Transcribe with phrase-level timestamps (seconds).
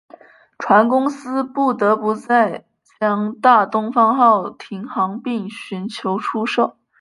[0.57, 2.65] 船公司不得不在
[2.99, 6.75] 将大东方号停航并寻求出售。